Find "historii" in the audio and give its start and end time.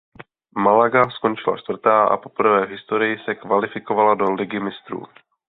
2.69-3.17